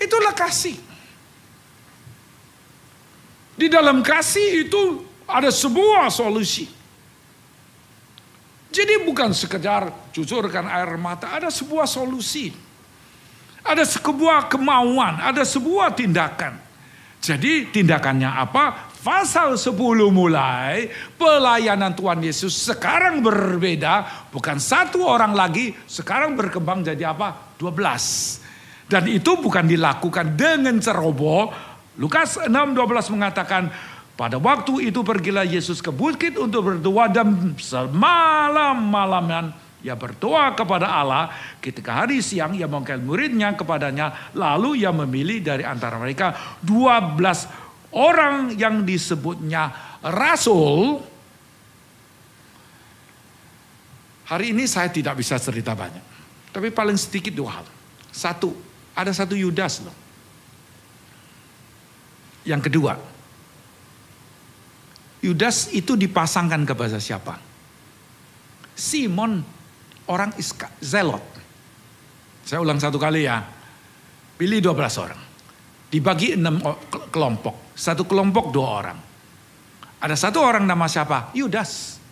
[0.00, 0.91] Itulah kasih.
[3.62, 6.66] Di dalam kasih itu ada sebuah solusi.
[8.75, 12.51] Jadi bukan sekedar cucurkan air mata, ada sebuah solusi.
[13.62, 16.59] Ada sebuah kemauan, ada sebuah tindakan.
[17.22, 18.90] Jadi tindakannya apa?
[18.98, 19.79] Pasal 10
[20.11, 24.27] mulai pelayanan Tuhan Yesus sekarang berbeda.
[24.35, 27.55] Bukan satu orang lagi, sekarang berkembang jadi apa?
[27.62, 28.42] 12.
[28.90, 31.71] Dan itu bukan dilakukan dengan ceroboh.
[32.00, 33.68] Lukas 6:12 mengatakan
[34.16, 39.52] pada waktu itu pergilah Yesus ke bukit untuk berdoa dan semalam-malaman
[39.83, 41.35] ia berdoa kepada Allah.
[41.59, 44.31] Ketika hari siang ia memanggil muridnya kepadanya.
[44.33, 47.18] Lalu ia memilih dari antara mereka 12
[47.98, 49.74] orang yang disebutnya
[50.07, 51.02] rasul.
[54.31, 56.14] Hari ini saya tidak bisa cerita banyak.
[56.55, 57.66] Tapi paling sedikit dua hal.
[58.14, 58.55] Satu,
[58.94, 59.92] ada satu Yudas loh.
[62.42, 62.98] Yang kedua,
[65.22, 67.38] Yudas itu dipasangkan kepada siapa?
[68.74, 69.38] Simon
[70.11, 71.22] orang Iska, Zelot.
[72.42, 73.38] Saya ulang satu kali ya.
[74.35, 75.20] Pilih 12 orang.
[75.87, 76.59] Dibagi enam
[77.14, 77.70] kelompok.
[77.78, 78.98] Satu kelompok dua orang.
[80.02, 81.31] Ada satu orang nama siapa?
[81.38, 82.02] Yudas.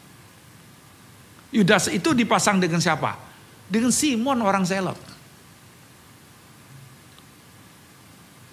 [1.50, 3.18] Yudas itu dipasang dengan siapa?
[3.66, 5.00] Dengan Simon orang Zelot.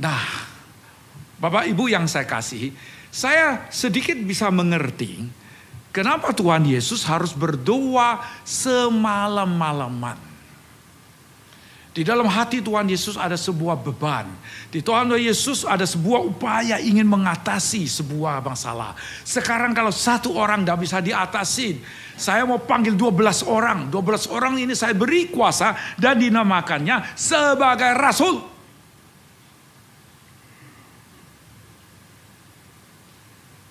[0.02, 0.22] Nah,
[1.38, 2.74] Bapak Ibu yang saya kasih,
[3.14, 5.22] saya sedikit bisa mengerti
[5.94, 10.18] kenapa Tuhan Yesus harus berdoa semalam-malaman.
[11.98, 14.30] Di dalam hati Tuhan Yesus ada sebuah beban.
[14.70, 18.94] Di Tuhan Yesus ada sebuah upaya ingin mengatasi sebuah masalah.
[19.26, 21.82] Sekarang kalau satu orang tidak bisa diatasi,
[22.14, 23.90] saya mau panggil 12 orang.
[23.90, 28.57] 12 orang ini saya beri kuasa dan dinamakannya sebagai rasul.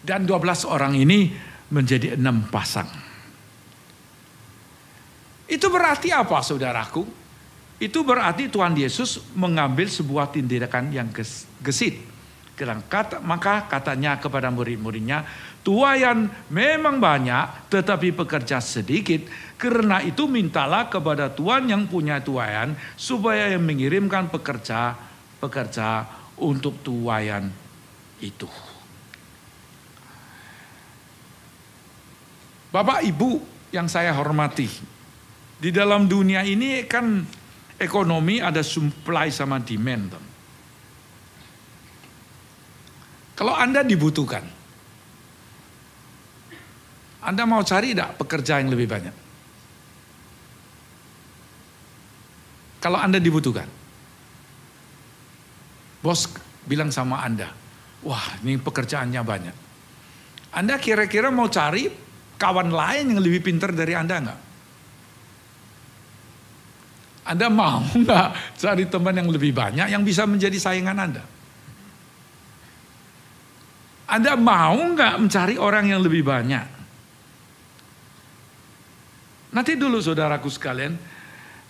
[0.07, 1.35] Dan 12 orang ini
[1.75, 2.87] menjadi enam pasang.
[5.51, 7.03] Itu berarti apa saudaraku?
[7.83, 11.11] Itu berarti Tuhan Yesus mengambil sebuah tindakan yang
[11.59, 11.99] gesit.
[12.57, 15.29] Kata, maka katanya kepada murid-muridnya,
[15.61, 19.29] tuayan memang banyak tetapi pekerja sedikit.
[19.61, 26.09] Karena itu mintalah kepada Tuhan yang punya tuayan supaya yang mengirimkan pekerja-pekerja
[26.41, 27.53] untuk tuayan
[28.25, 28.76] itu.
[32.77, 33.41] Bapak Ibu
[33.73, 34.69] yang saya hormati,
[35.57, 37.25] di dalam dunia ini kan
[37.81, 40.13] ekonomi ada supply sama demand.
[43.33, 44.45] Kalau Anda dibutuhkan,
[47.25, 49.15] Anda mau cari tidak pekerja yang lebih banyak?
[52.85, 53.73] Kalau Anda dibutuhkan,
[56.05, 56.29] bos
[56.69, 57.49] bilang sama Anda,
[58.05, 59.57] wah ini pekerjaannya banyak.
[60.53, 62.05] Anda kira-kira mau cari
[62.37, 64.41] kawan lain yang lebih pintar dari Anda enggak?
[67.27, 71.25] Anda mau nggak cari teman yang lebih banyak yang bisa menjadi saingan Anda?
[74.07, 76.77] Anda mau nggak mencari orang yang lebih banyak?
[79.51, 80.95] Nanti dulu saudaraku sekalian,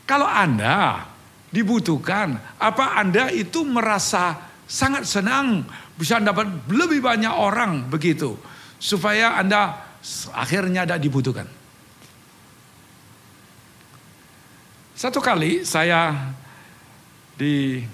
[0.04, 1.06] kalau Anda
[1.54, 5.62] dibutuhkan, apa Anda itu merasa sangat senang
[5.94, 8.36] bisa dapat lebih banyak orang begitu,
[8.76, 9.85] supaya Anda
[10.32, 11.48] akhirnya tidak dibutuhkan.
[14.96, 16.32] Satu kali saya
[17.36, 17.84] di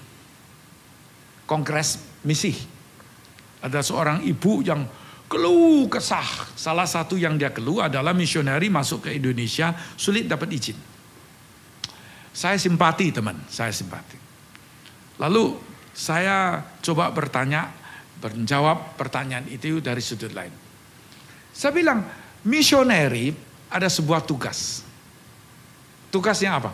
[1.51, 2.55] kongres misi
[3.59, 4.87] ada seorang ibu yang
[5.27, 6.55] keluh kesah.
[6.55, 10.79] Salah satu yang dia keluh adalah misioneri masuk ke Indonesia sulit dapat izin.
[12.33, 14.17] Saya simpati teman, saya simpati.
[15.21, 15.59] Lalu
[15.93, 17.69] saya coba bertanya,
[18.23, 20.62] menjawab pertanyaan itu dari sudut lain.
[21.53, 22.03] Saya bilang,
[22.43, 23.33] misioneri
[23.69, 24.83] ada sebuah tugas.
[26.13, 26.73] Tugasnya apa?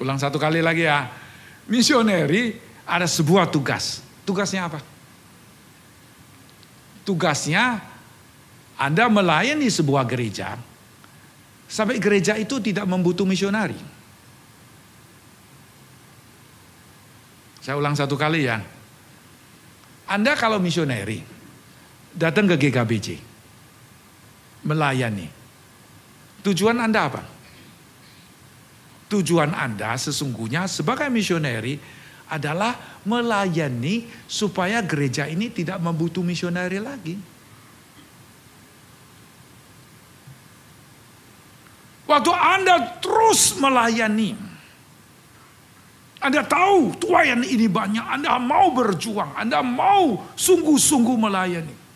[0.00, 1.08] Ulang satu kali lagi ya.
[1.68, 2.56] Misioneri
[2.88, 4.00] ada sebuah tugas.
[4.24, 4.80] Tugasnya apa?
[7.04, 7.80] Tugasnya
[8.78, 10.56] Anda melayani sebuah gereja
[11.68, 13.76] sampai gereja itu tidak membutuh misionari.
[17.60, 18.64] Saya ulang satu kali ya.
[20.08, 21.20] Anda kalau misioneri,
[22.14, 23.20] datang ke GKBJ.
[24.64, 25.28] Melayani.
[26.42, 27.22] Tujuan Anda apa?
[29.08, 31.80] Tujuan Anda sesungguhnya sebagai misioneri
[32.28, 37.16] adalah melayani supaya gereja ini tidak membutuh misioneri lagi.
[42.08, 44.32] Waktu Anda terus melayani,
[46.20, 51.87] Anda tahu tuayan ini banyak, Anda mau berjuang, Anda mau sungguh-sungguh melayani.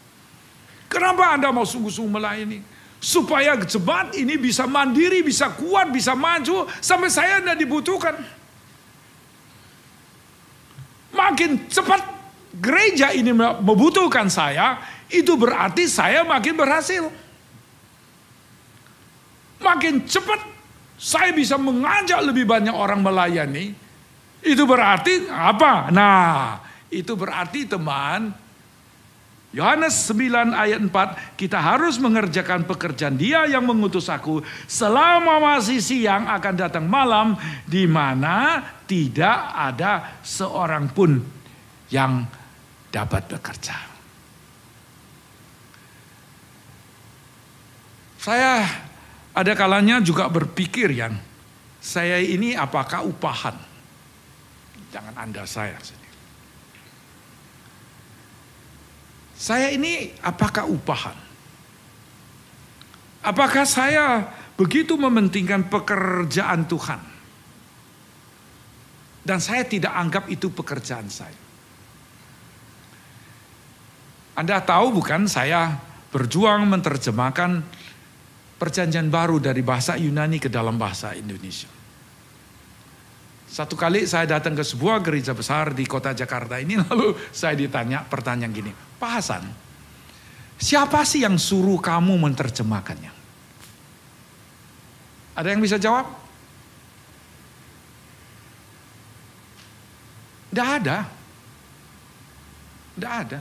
[0.93, 2.61] Kenapa Anda mau sungguh-sungguh melayani?
[3.01, 8.15] Supaya jemaat ini bisa mandiri, bisa kuat, bisa maju, sampai saya tidak dibutuhkan.
[11.17, 12.05] Makin cepat
[12.61, 17.09] gereja ini membutuhkan saya, itu berarti saya makin berhasil.
[19.65, 20.45] Makin cepat
[21.01, 23.73] saya bisa mengajak lebih banyak orang melayani,
[24.45, 25.89] itu berarti apa?
[25.91, 26.61] Nah,
[26.93, 28.42] itu berarti teman,
[29.53, 36.25] Yohanes 9 ayat 4, kita harus mengerjakan pekerjaan dia yang mengutus aku selama masih siang
[36.25, 37.37] akan datang malam
[37.69, 41.21] di mana tidak ada seorang pun
[41.93, 42.25] yang
[42.89, 43.77] dapat bekerja.
[48.17, 48.65] Saya
[49.37, 51.13] ada kalanya juga berpikir yang
[51.77, 53.59] saya ini apakah upahan?
[54.95, 56.03] Jangan Anda saya sendiri.
[59.43, 61.19] Saya ini apakah upahan?
[63.27, 67.03] Apakah saya begitu mementingkan pekerjaan Tuhan?
[69.27, 71.35] Dan saya tidak anggap itu pekerjaan saya.
[74.39, 75.75] Anda tahu bukan saya
[76.15, 77.67] berjuang menerjemahkan
[78.63, 81.71] perjanjian baru dari bahasa Yunani ke dalam bahasa Indonesia.
[83.51, 88.07] Satu kali saya datang ke sebuah gereja besar di kota Jakarta ini, lalu saya ditanya
[88.07, 88.73] pertanyaan gini,
[89.03, 89.43] Pak Hasan,
[90.63, 93.11] siapa sih yang suruh kamu menerjemahkannya?
[95.35, 96.07] Ada yang bisa jawab?
[100.55, 101.09] Tidak ada.
[102.95, 103.39] Tidak ada.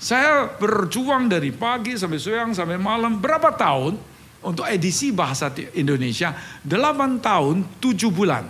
[0.00, 4.00] Saya berjuang dari pagi sampai siang sampai malam berapa tahun
[4.46, 6.32] untuk edisi bahasa Indonesia
[6.64, 8.46] 8 tahun 7 bulan.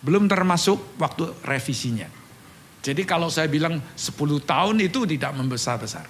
[0.00, 2.15] Belum termasuk waktu revisinya.
[2.86, 4.14] Jadi kalau saya bilang 10
[4.46, 6.06] tahun itu tidak membesar-besar.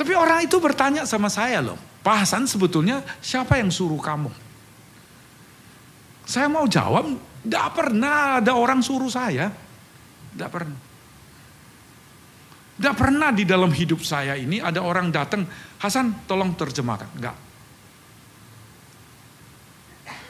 [0.00, 4.32] Tapi orang itu bertanya sama saya loh, Pak Hasan sebetulnya siapa yang suruh kamu?
[6.24, 9.52] Saya mau jawab, tidak pernah ada orang suruh saya.
[10.32, 10.80] Tidak pernah.
[12.80, 15.44] Tidak pernah di dalam hidup saya ini ada orang datang,
[15.82, 17.10] Hasan tolong terjemahkan.
[17.12, 17.36] Enggak.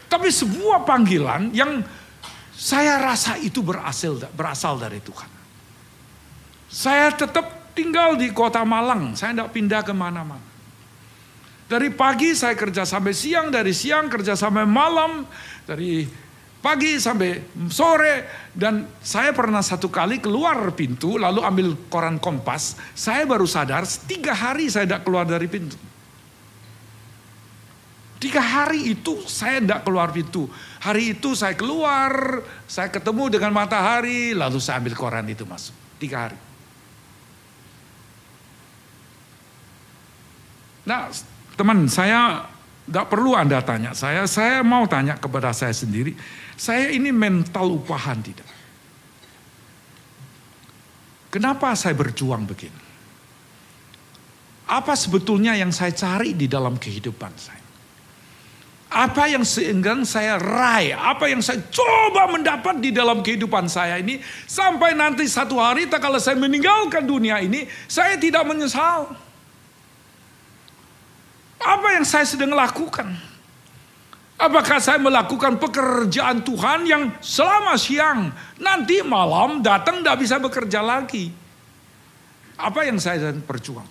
[0.08, 1.84] Tapi sebuah panggilan yang
[2.58, 5.30] saya rasa itu berasal, berasal dari Tuhan.
[6.66, 10.42] Saya tetap tinggal di kota Malang, saya tidak pindah ke mana-mana.
[11.70, 15.22] Dari pagi saya kerja sampai siang, dari siang kerja sampai malam,
[15.68, 16.02] dari
[16.58, 23.22] pagi sampai sore dan saya pernah satu kali keluar pintu lalu ambil koran kompas saya
[23.22, 25.78] baru sadar tiga hari saya tidak keluar dari pintu
[28.18, 30.50] tiga hari itu saya tidak keluar pintu
[30.82, 36.28] hari itu saya keluar saya ketemu dengan matahari lalu saya ambil koran itu masuk tiga
[36.28, 36.38] hari
[40.82, 41.06] nah
[41.54, 42.46] teman saya
[42.88, 46.16] tidak perlu Anda tanya saya, saya mau tanya kepada saya sendiri.
[46.56, 48.48] Saya ini mental upahan tidak?
[51.28, 52.88] Kenapa saya berjuang begini?
[54.72, 57.57] Apa sebetulnya yang saya cari di dalam kehidupan saya?
[58.88, 64.16] Apa yang seenggan saya raih, apa yang saya coba mendapat di dalam kehidupan saya ini,
[64.48, 69.12] sampai nanti satu hari, tak kalau saya meninggalkan dunia ini, saya tidak menyesal.
[71.60, 73.12] Apa yang saya sedang lakukan?
[74.40, 81.28] Apakah saya melakukan pekerjaan Tuhan yang selama siang, nanti malam datang tidak bisa bekerja lagi?
[82.56, 83.86] Apa yang saya perjuang?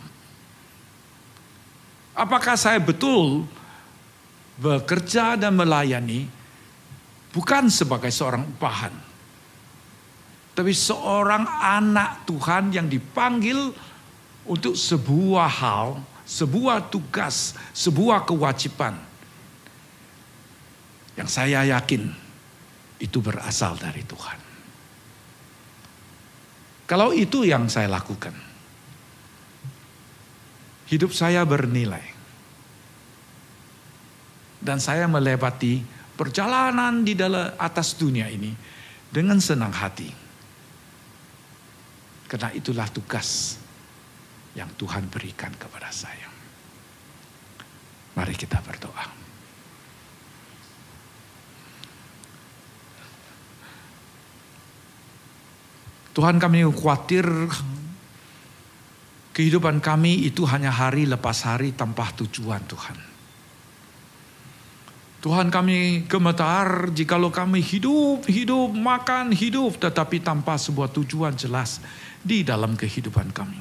[2.17, 3.45] Apakah saya betul
[4.57, 6.25] bekerja dan melayani
[7.31, 8.93] bukan sebagai seorang upahan,
[10.57, 13.69] tapi seorang anak Tuhan yang dipanggil
[14.49, 18.99] untuk sebuah hal sebuah tugas, sebuah kewajiban
[21.15, 22.11] yang saya yakin
[22.99, 24.39] itu berasal dari Tuhan.
[26.83, 28.35] Kalau itu yang saya lakukan,
[30.91, 32.16] hidup saya bernilai.
[34.57, 35.85] Dan saya melewati
[36.17, 38.49] perjalanan di dalam atas dunia ini
[39.07, 40.09] dengan senang hati.
[42.27, 43.61] Karena itulah tugas
[44.57, 46.27] yang Tuhan berikan kepada saya.
[48.17, 49.05] Mari kita berdoa.
[56.17, 57.29] Tuhan kami khawatir
[59.37, 63.16] kehidupan kami itu hanya hari lepas hari tanpa tujuan Tuhan.
[65.17, 71.81] Tuhan kami gemetar jikalau kami hidup, hidup, makan, hidup, tetapi tanpa sebuah tujuan jelas
[72.21, 73.57] di dalam kehidupan kami.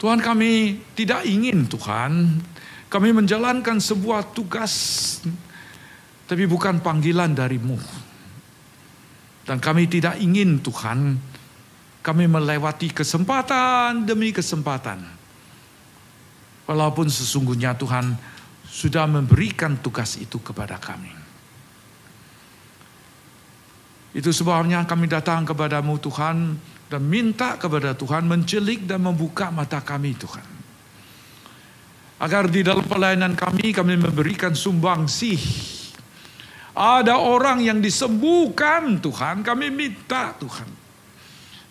[0.00, 2.40] Tuhan kami tidak ingin Tuhan,
[2.88, 4.72] kami menjalankan sebuah tugas,
[6.24, 7.76] tapi bukan panggilan darimu.
[9.44, 11.20] Dan kami tidak ingin Tuhan,
[12.00, 15.04] kami melewati kesempatan demi kesempatan.
[16.64, 18.33] Walaupun sesungguhnya Tuhan
[18.74, 21.14] sudah memberikan tugas itu kepada kami.
[24.10, 26.58] Itu sebabnya kami datang kepadamu Tuhan
[26.90, 30.46] dan minta kepada Tuhan mencelik dan membuka mata kami Tuhan.
[32.18, 35.38] Agar di dalam pelayanan kami kami memberikan sumbangsih.
[36.74, 40.66] Ada orang yang disembuhkan Tuhan, kami minta Tuhan.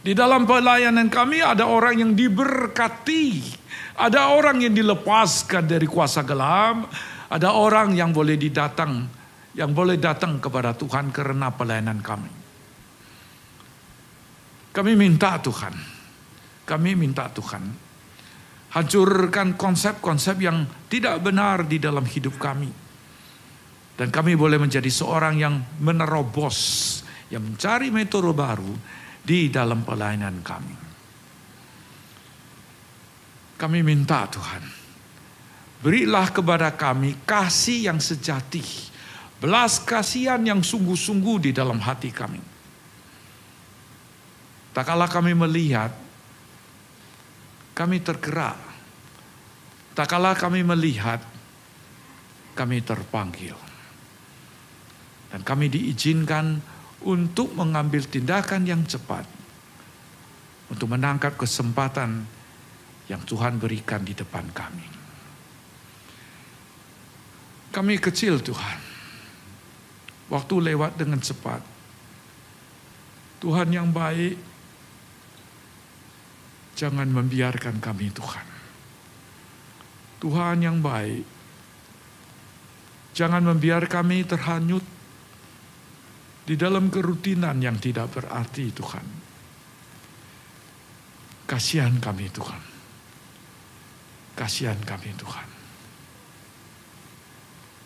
[0.03, 3.62] Di dalam pelayanan kami ada orang yang diberkati
[3.93, 6.89] ada orang yang dilepaskan dari kuasa gelap,
[7.29, 9.05] ada orang yang boleh didatang,
[9.53, 12.33] yang boleh datang kepada Tuhan karena pelayanan kami.
[14.73, 15.73] Kami minta Tuhan,
[16.65, 17.61] kami minta Tuhan,
[18.73, 22.81] hancurkan konsep-konsep yang tidak benar di dalam hidup kami.
[23.93, 26.57] Dan kami boleh menjadi seorang yang menerobos,
[27.29, 28.73] yang mencari metode baru
[29.21, 30.82] di dalam pelayanan kami.
[33.63, 34.59] Kami minta Tuhan,
[35.79, 38.59] berilah kepada kami kasih yang sejati,
[39.39, 42.43] belas kasihan yang sungguh-sungguh di dalam hati kami.
[44.75, 45.95] Tak kala kami melihat,
[47.71, 48.59] kami tergerak.
[49.95, 51.23] Tak kala kami melihat,
[52.59, 53.55] kami terpanggil.
[55.31, 56.59] Dan kami diizinkan
[57.07, 59.23] untuk mengambil tindakan yang cepat.
[60.67, 62.42] Untuk menangkap kesempatan
[63.11, 64.87] yang Tuhan berikan di depan kami.
[67.73, 68.79] Kami kecil Tuhan.
[70.29, 71.61] Waktu lewat dengan cepat.
[73.43, 74.39] Tuhan yang baik,
[76.79, 78.47] jangan membiarkan kami Tuhan.
[80.23, 81.27] Tuhan yang baik,
[83.11, 84.85] jangan membiarkan kami terhanyut
[86.47, 89.05] di dalam kerutinan yang tidak berarti Tuhan.
[91.43, 92.72] Kasihan kami Tuhan.
[94.33, 95.49] Kasihan kami Tuhan.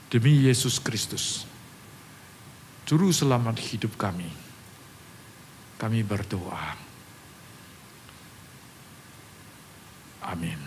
[0.07, 1.43] Demi Yesus Kristus,
[2.87, 4.31] Juru Selamat hidup kami,
[5.75, 6.79] kami berdoa.
[10.23, 10.66] Amin.